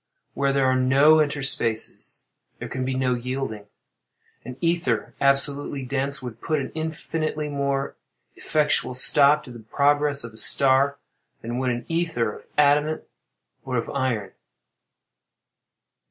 Where 0.33 0.51
there 0.51 0.65
are 0.65 0.75
no 0.75 1.17
interspaces, 1.17 2.21
there 2.57 2.67
can 2.67 2.83
be 2.83 2.95
no 2.95 3.13
yielding. 3.13 3.67
An 4.43 4.57
ether, 4.59 5.13
absolutely 5.21 5.83
dense, 5.83 6.23
would 6.23 6.41
put 6.41 6.57
an 6.59 6.71
infinitely 6.73 7.49
more 7.49 7.95
effectual 8.35 8.95
stop 8.95 9.43
to 9.43 9.51
the 9.51 9.59
progress 9.59 10.23
of 10.23 10.33
a 10.33 10.39
star 10.39 10.97
than 11.43 11.59
would 11.59 11.69
an 11.69 11.85
ether 11.87 12.33
of 12.33 12.47
adamant 12.57 13.03
or 13.63 13.77
of 13.77 13.91
iron. 13.91 14.31